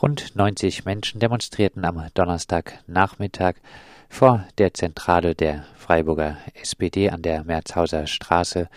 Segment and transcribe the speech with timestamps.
[0.00, 3.56] Rund 90 Menschen demonstrierten am Donnerstagnachmittag
[4.08, 8.70] vor der Zentrale der Freiburger SPD an der Merzhauser Straße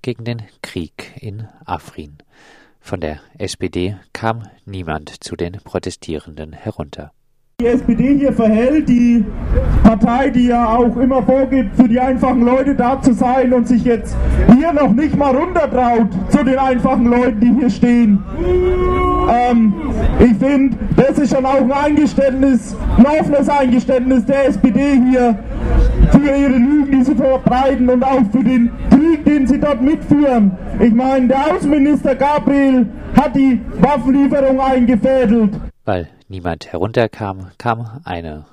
[0.00, 2.16] gegen den Krieg in Afrin.
[2.80, 7.12] Von der SPD kam niemand zu den Protestierenden herunter
[7.58, 9.24] die SPD hier verhält, die
[9.82, 13.82] Partei, die ja auch immer vorgibt, für die einfachen Leute da zu sein und sich
[13.82, 14.14] jetzt
[14.54, 18.22] hier noch nicht mal runtertraut zu den einfachen Leuten, die hier stehen.
[19.30, 19.72] Ähm,
[20.20, 25.38] ich finde, das ist schon auch ein Eingeständnis, ein offenes Eingeständnis der SPD hier
[26.10, 30.52] für ihre Lügen, die sie verbreiten und auch für den Krieg, den sie dort mitführen.
[30.78, 32.84] Ich meine, der Außenminister Gabriel
[33.18, 35.58] hat die Waffenlieferung eingefädelt.
[35.86, 38.46] Weil niemand herunterkam, kam eine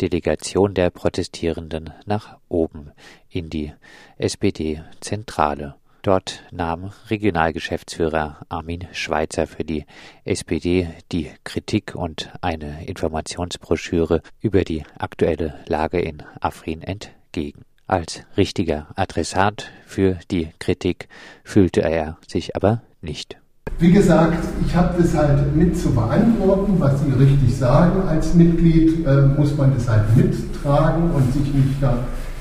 [0.00, 2.92] Delegation der Protestierenden nach oben
[3.28, 3.72] in die
[4.16, 5.74] SPD-Zentrale.
[6.02, 9.84] Dort nahm Regionalgeschäftsführer Armin Schweizer für die
[10.24, 17.62] SPD die Kritik und eine Informationsbroschüre über die aktuelle Lage in Afrin entgegen.
[17.86, 21.08] Als richtiger Adressat für die Kritik
[21.42, 23.38] fühlte er sich aber nicht.
[23.80, 28.08] Wie gesagt, ich habe das halt mit zu beantworten, was Sie richtig sagen.
[28.08, 31.98] Als Mitglied äh, muss man das halt mittragen und sich nicht da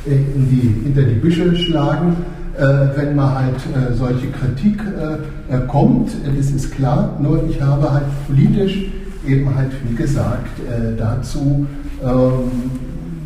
[0.07, 2.17] äh, in die, hinter die Büsche schlagen,
[2.57, 2.63] äh,
[2.95, 6.11] wenn man halt äh, solche Kritik äh, kommt.
[6.35, 7.17] Das ist klar.
[7.21, 8.85] Nur ich habe halt politisch
[9.25, 10.47] eben halt, wie gesagt,
[10.97, 11.67] dazu
[12.01, 12.71] ähm,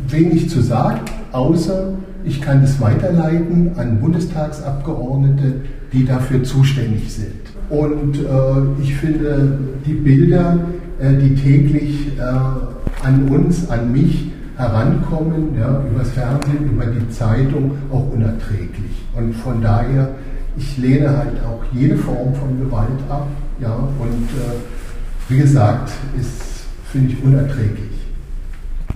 [0.08, 5.60] wenig zu sagen, außer ich kann das weiterleiten an Bundestagsabgeordnete,
[5.92, 7.51] die dafür zuständig sind.
[7.72, 10.58] Und äh, ich finde die Bilder,
[11.00, 17.72] äh, die täglich äh, an uns, an mich herankommen, ja, übers Fernsehen, über die Zeitung,
[17.90, 19.06] auch unerträglich.
[19.16, 20.10] Und von daher,
[20.58, 23.26] ich lehne halt auch jede Form von Gewalt ab.
[23.58, 27.88] Ja, und äh, wie gesagt, ist, finde ich, unerträglich.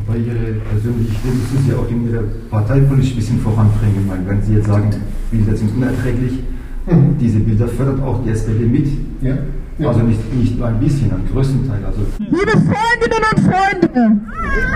[0.07, 4.11] Aber Ihre persönliche Stimme müssen Sie auch in Ihrer parteipolitisch ein bisschen voranbringen.
[4.27, 4.91] Wenn Sie jetzt sagen,
[5.31, 6.41] Bilder sind unerträglich,
[6.87, 7.19] Mhm.
[7.19, 8.89] Diese Bilder fördert auch die SPD mit.
[9.21, 9.37] Ja.
[9.79, 9.89] Ja.
[9.89, 11.85] Also nicht, nicht nur ein bisschen, einen größten Teil.
[11.85, 12.01] Also.
[12.19, 14.21] Liebe Freundinnen und Freunde,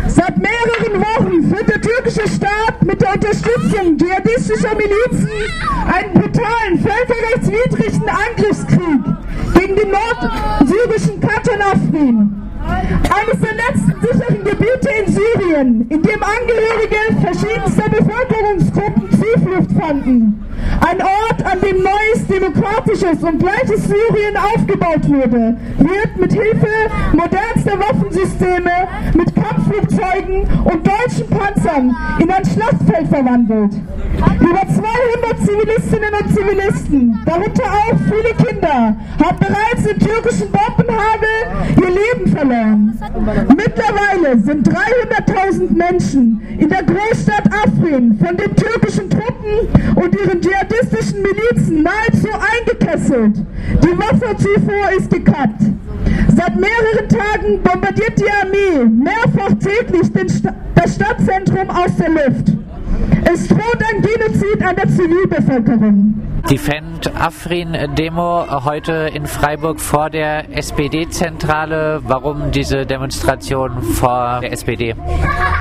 [0.09, 5.31] seit mehreren Wochen führt der türkische Staat mit der Unterstützung dschihadistischer Milizen
[5.87, 9.01] einen brutalen, völkerrechtswidrigen Angriffskrieg
[9.55, 12.35] gegen die nordsyrischen Katanafrin.
[12.69, 20.45] Eines der letzten sicheren Gebiete in Syrien, in dem Angehörige verschiedenster Bevölkerungsgruppen Zuflucht fanden.
[20.81, 26.69] Ein Ort, an dem neues, demokratisches und gleiches Syrien aufgebaut wurde, wird mit Hilfe
[27.13, 33.75] modernster Waffensysteme, mit Kampfflugzeugen und deutschen Panzern in ein Schlachtfeld verwandelt.
[34.41, 41.29] Über 200 Zivilistinnen und Zivilisten, darunter auch viele Kinder, haben bereits im türkischen Bombenhagel
[41.77, 42.99] ihr Leben verloren.
[43.49, 51.23] Mittlerweile sind 300.000 Menschen in der Großstadt Afrin von den türkischen Truppen und ihren dschihadistischen
[51.23, 53.37] Milizen nahezu eingekesselt.
[53.83, 55.63] Die Wasserzufuhr ist gekappt.
[56.35, 62.53] Seit mehreren Tagen bombardiert die Armee mehrfach täglich St das Stadtzentrum aus der Luft.
[63.25, 66.15] Es droht ein Genozid an der Zivilbevölkerung.
[66.49, 72.01] Die Fend Afrin Demo heute in Freiburg vor der SPD-Zentrale.
[72.05, 74.97] Warum diese Demonstration vor der SPD?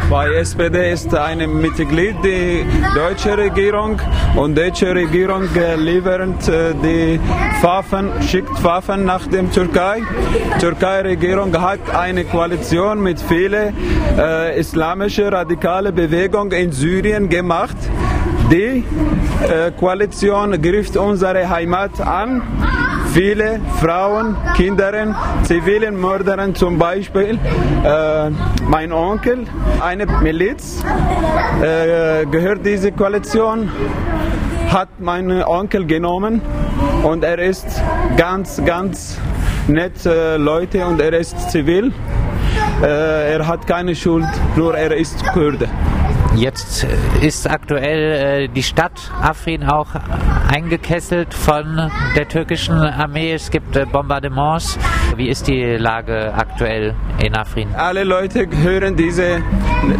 [0.09, 2.65] Weil SPD ist ein Mitglied der
[2.95, 3.99] deutschen Regierung
[4.35, 5.47] und die deutsche Regierung
[5.77, 7.19] liefert äh, die
[7.61, 10.01] Waffen, schickt Waffen nach der Türkei.
[10.55, 13.75] Die Türkei-Regierung hat eine Koalition mit vielen
[14.17, 17.48] äh, islamischen radikalen Bewegungen in Syrien gemacht.
[18.51, 18.83] Die
[19.47, 22.43] äh, Koalition griff unsere Heimat an.
[23.11, 24.93] Viele Frauen, Kinder,
[25.41, 27.39] zivilen Mörder zum Beispiel.
[27.83, 28.29] Äh,
[28.67, 29.45] mein Onkel,
[29.81, 30.83] eine Miliz,
[31.63, 33.71] äh, gehört diese Koalition,
[34.67, 36.41] hat meinen Onkel genommen
[37.01, 37.81] und er ist
[38.15, 39.17] ganz, ganz
[39.67, 41.91] nette Leute und er ist zivil.
[42.83, 45.67] Äh, er hat keine Schuld, nur er ist Kurde.
[46.35, 46.85] Jetzt
[47.21, 49.87] ist aktuell äh, die Stadt Afrin auch
[50.47, 53.33] eingekesselt von der türkischen Armee.
[53.33, 54.77] Es gibt äh, Bombardements.
[55.15, 57.69] Wie ist die Lage aktuell in Afrin?
[57.75, 59.41] Alle Leute hören diese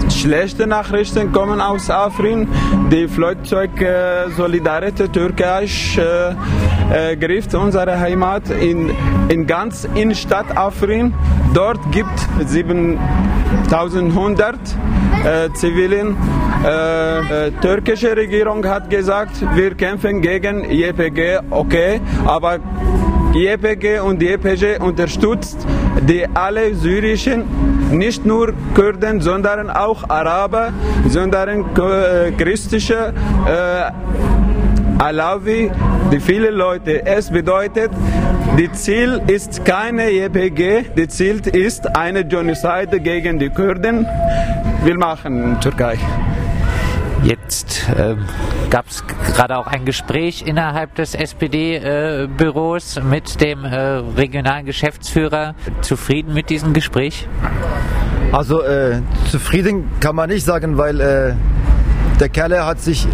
[0.10, 2.48] schlechten Nachrichten kommen aus Afrin.
[2.92, 5.66] Die Flugzeug äh, Solidarität Türkei
[5.98, 8.92] äh, äh, griff unsere Heimat in,
[9.30, 11.14] in ganz Innenstadt Afrin.
[11.54, 14.60] Dort gibt 7100
[15.26, 16.16] äh, Zivilen.
[16.66, 22.60] Äh, äh, türkische Regierung hat gesagt, wir kämpfen gegen YPG, okay, aber
[23.34, 25.66] YPG und YPG unterstützt
[26.02, 27.46] die alle syrischen,
[27.92, 30.74] nicht nur Kurden, sondern auch Araber,
[31.08, 33.14] sondern äh, christliche
[33.48, 33.92] äh,
[35.02, 35.72] Alawi,
[36.12, 37.06] die viele Leute.
[37.06, 37.92] Es bedeutet,
[38.58, 44.06] die Ziel ist keine JPG, die Ziel ist eine Genozide gegen die Kurden.
[44.84, 46.00] Wir machen in Türkei.
[47.22, 48.26] Jetzt ähm,
[48.70, 49.04] gab es
[49.36, 55.54] gerade auch ein Gespräch innerhalb des SPD-Büros äh, mit dem äh, regionalen Geschäftsführer.
[55.82, 57.28] Zufrieden mit diesem Gespräch?
[58.32, 61.34] Also äh, zufrieden kann man nicht sagen, weil äh,
[62.22, 63.06] der Kerle hat sich,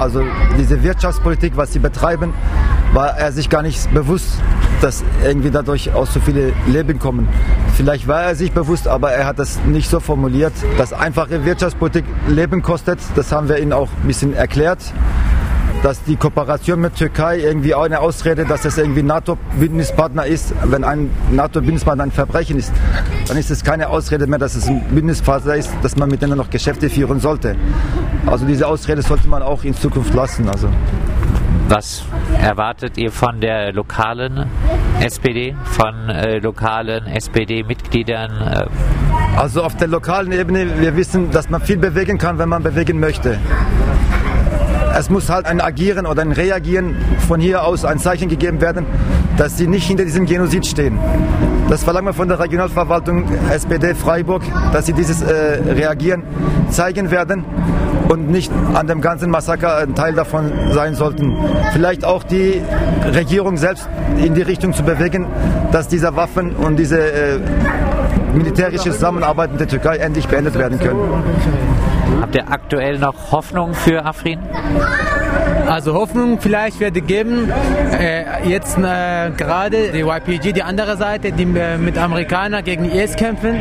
[0.00, 0.24] also
[0.58, 2.34] diese Wirtschaftspolitik, was sie betreiben,
[2.92, 4.40] war er sich gar nicht bewusst,
[4.80, 7.28] dass irgendwie dadurch auch so viele Leben kommen.
[7.76, 12.04] Vielleicht war er sich bewusst, aber er hat das nicht so formuliert, dass einfache Wirtschaftspolitik
[12.26, 12.98] Leben kostet.
[13.16, 14.80] Das haben wir ihm auch ein bisschen erklärt
[15.82, 20.52] dass die Kooperation mit Türkei irgendwie auch eine Ausrede, dass es irgendwie NATO-Bündnispartner ist.
[20.64, 22.72] Wenn ein NATO-Bündnispartner ein Verbrechen ist,
[23.28, 26.38] dann ist es keine Ausrede mehr, dass es ein Bündnispartner ist, dass man mit denen
[26.38, 27.56] noch Geschäfte führen sollte.
[28.26, 30.48] Also diese Ausrede sollte man auch in Zukunft lassen.
[30.48, 30.68] Also.
[31.68, 32.04] Was
[32.40, 34.46] erwartet ihr von der lokalen
[35.00, 38.30] SPD, von äh, lokalen SPD-Mitgliedern?
[38.30, 39.36] Äh?
[39.36, 43.00] Also auf der lokalen Ebene, wir wissen, dass man viel bewegen kann, wenn man bewegen
[43.00, 43.40] möchte.
[44.96, 46.94] Es muss halt ein Agieren oder ein Reagieren
[47.26, 48.86] von hier aus ein Zeichen gegeben werden,
[49.36, 50.98] dass sie nicht hinter diesem Genozid stehen.
[51.68, 54.42] Das verlangen wir von der Regionalverwaltung SPD Freiburg,
[54.72, 56.22] dass sie dieses äh, Reagieren
[56.70, 57.44] zeigen werden
[58.08, 61.36] und nicht an dem ganzen Massaker ein Teil davon sein sollten.
[61.72, 62.62] Vielleicht auch die
[63.14, 63.88] Regierung selbst
[64.18, 65.26] in die Richtung zu bewegen,
[65.72, 67.38] dass diese Waffen und diese äh,
[68.34, 71.00] militärische Zusammenarbeit mit der Türkei endlich beendet werden können.
[72.20, 74.40] Habt ihr aktuell noch Hoffnung für Afrin?
[75.66, 77.50] Also Hoffnung vielleicht wird geben.
[77.98, 83.16] Äh, jetzt äh, gerade die YPG, die andere Seite, die äh, mit Amerikanern gegen IS
[83.16, 83.56] kämpfen.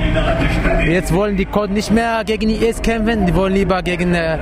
[0.86, 4.38] Jetzt wollen die Kurden nicht mehr gegen IS kämpfen, die wollen lieber gegen äh,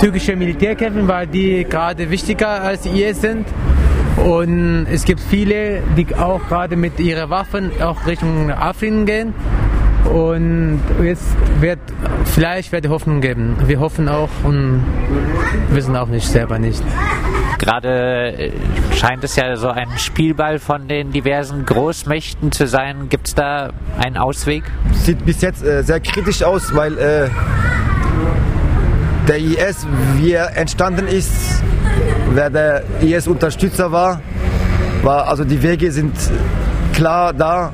[0.00, 3.46] türkische Militär kämpfen, weil die gerade wichtiger als IS sind.
[4.24, 9.34] Und es gibt viele, die auch gerade mit ihren Waffen auch Richtung Afrin gehen.
[10.04, 11.26] Und jetzt
[11.60, 11.78] wird
[12.34, 13.56] vielleicht wird Hoffnung geben.
[13.66, 14.84] Wir hoffen auch und
[15.70, 16.82] wissen auch nicht selber nicht.
[17.58, 18.52] Gerade äh,
[18.94, 23.08] scheint es ja so ein Spielball von den diversen Großmächten zu sein.
[23.08, 24.62] Gibt es da einen Ausweg?
[24.92, 27.28] Sieht bis jetzt äh, sehr kritisch aus, weil äh,
[29.26, 29.86] der IS,
[30.16, 31.62] wie er entstanden ist,
[32.32, 34.20] wer der IS-Unterstützer war,
[35.02, 36.14] war, also die Wege sind
[36.94, 37.72] klar da,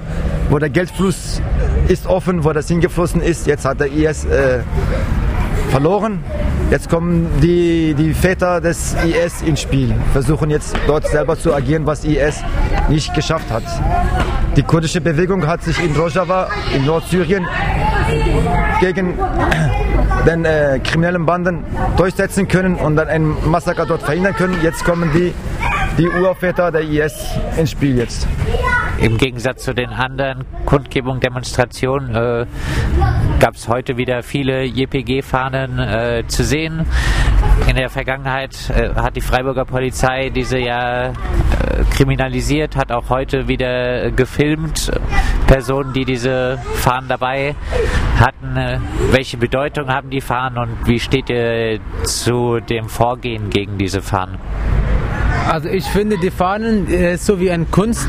[0.50, 1.40] wo der Geldfluss
[1.88, 3.46] ist offen, wo das hingeflossen ist.
[3.46, 4.60] Jetzt hat der IS äh,
[5.70, 6.22] verloren.
[6.70, 11.84] Jetzt kommen die, die Väter des IS ins Spiel, versuchen jetzt dort selber zu agieren,
[11.84, 12.42] was IS
[12.88, 13.64] nicht geschafft hat.
[14.56, 17.46] Die kurdische Bewegung hat sich in Rojava, in Nordsyrien,
[18.80, 19.14] gegen
[20.26, 21.64] den äh, kriminellen Banden
[21.96, 24.56] durchsetzen können und dann ein Massaker dort verhindern können.
[24.62, 25.34] Jetzt kommen die,
[25.98, 28.26] die Urväter der IS ins Spiel jetzt.
[28.98, 32.46] Im Gegensatz zu den anderen Kundgebungen, Demonstrationen äh,
[33.40, 36.86] gab es heute wieder viele JPG-Fahnen äh, zu sehen.
[37.68, 41.12] In der Vergangenheit äh, hat die Freiburger Polizei diese ja äh,
[41.94, 44.90] kriminalisiert, hat auch heute wieder gefilmt.
[45.46, 47.54] Personen, die diese Fahnen dabei
[48.18, 48.78] hatten, äh,
[49.10, 54.38] welche Bedeutung haben die Fahnen und wie steht ihr zu dem Vorgehen gegen diese Fahnen?
[55.50, 58.08] Also ich finde die Fahnen äh, so wie eine Kunst.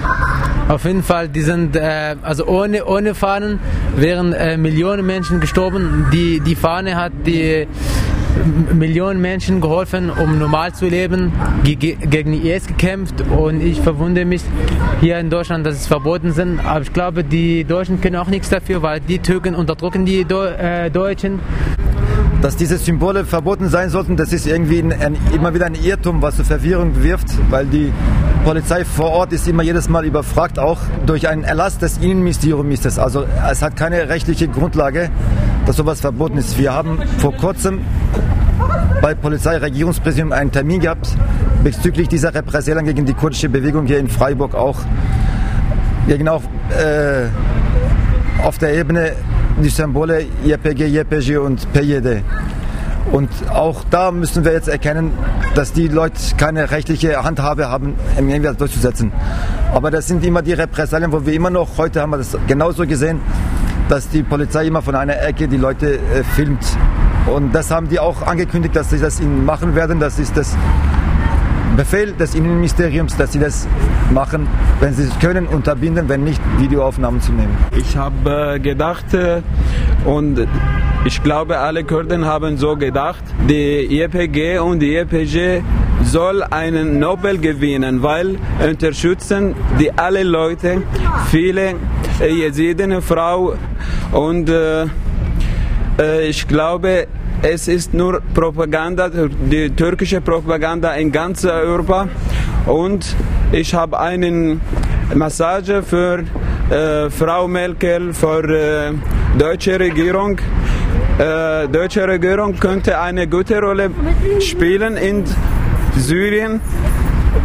[0.68, 3.60] Auf jeden Fall, die sind, äh, also ohne, ohne Fahnen
[3.98, 6.08] wären äh, Millionen Menschen gestorben.
[6.12, 7.68] Die, die Fahne hat die
[8.74, 11.32] Millionen Menschen geholfen, um normal zu leben,
[11.64, 14.42] gegen die IS gekämpft und ich verwundere mich
[15.02, 16.60] hier in Deutschland, dass es verboten sind.
[16.60, 20.44] Aber ich glaube, die Deutschen können auch nichts dafür, weil die Türken unterdrücken die Do
[20.46, 21.40] äh, Deutschen
[22.42, 26.22] dass diese Symbole verboten sein sollten, das ist irgendwie ein, ein, immer wieder ein Irrtum,
[26.22, 27.92] was zur Verwirrung wirft, weil die
[28.44, 32.86] Polizei vor Ort ist immer jedes Mal überfragt, auch durch einen Erlass des Innenministeriums ist
[32.86, 33.00] es.
[33.00, 35.10] Also es hat keine rechtliche Grundlage,
[35.66, 36.58] dass sowas verboten ist.
[36.58, 37.82] Wir haben vor kurzem
[39.02, 41.10] bei Polizeiregierungspräsidium einen Termin gehabt
[41.64, 44.78] bezüglich dieser Repressalien gegen die kurdische Bewegung hier in Freiburg auch
[46.08, 47.28] gegen auch äh,
[48.44, 49.14] auf der Ebene
[49.64, 52.24] die Symbole YPG, YPG und PYD.
[53.12, 55.12] Und auch da müssen wir jetzt erkennen,
[55.54, 59.12] dass die Leute keine rechtliche Handhabe haben, irgendwie durchzusetzen.
[59.74, 62.86] Aber das sind immer die Repressalien, wo wir immer noch, heute haben wir das genauso
[62.88, 63.22] gesehen,
[63.90, 66.66] dass die Polizei immer von einer Ecke die Leute äh, filmt
[67.28, 70.00] Und das haben die auch angekündigt, dass sie das machen werden.
[70.00, 70.56] Das ist das
[71.76, 73.68] Befehl des Innenministeriums, dass sie das
[74.12, 74.48] machen,
[74.80, 77.56] wenn sie es können, unterbinden, wenn nicht, Videoaufnahmen zu nehmen.
[77.76, 79.06] Ich habe gedacht
[80.06, 80.48] und
[81.06, 85.62] ich glaube, alle Kurden haben so gedacht, die YPG und die YPG
[86.04, 90.82] soll einen Nobel gewinnen, weil unterstützen die alle Leute,
[91.30, 91.76] viele
[92.20, 93.56] Jesiden, Frau
[94.12, 94.86] und äh,
[96.28, 97.08] ich glaube,
[97.42, 102.08] es ist nur Propaganda, die türkische Propaganda in ganz Europa.
[102.66, 103.16] Und
[103.52, 104.60] ich habe eine
[105.14, 106.24] Massage für
[106.70, 108.94] äh, Frau Merkel, für äh,
[109.38, 110.40] deutsche Regierung.
[111.18, 113.92] Äh, deutsche Regierung könnte eine gute Rolle
[114.40, 115.24] spielen in
[115.98, 116.60] Syrien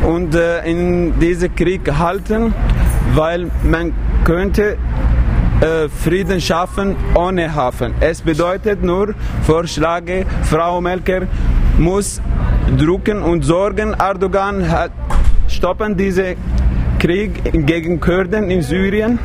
[0.06, 2.54] und äh, in diesem Krieg halten,
[3.14, 3.92] weil man
[4.24, 4.76] könnte
[5.60, 7.94] äh, Frieden schaffen ohne Hafen.
[8.00, 11.28] Es bedeutet nur, vorschlage, Frau Merkel
[11.78, 12.20] muss
[12.78, 14.92] drucken und sorgen, Erdogan hat,
[15.48, 16.36] stoppen diesen
[16.98, 19.18] Krieg gegen Kurden in Syrien,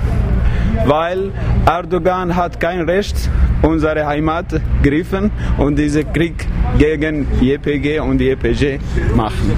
[0.85, 1.31] weil
[1.65, 3.15] Erdogan hat kein Recht,
[3.61, 4.45] unsere Heimat
[4.83, 8.79] griffen und diesen Krieg gegen JPG und JPG
[9.15, 9.51] machen.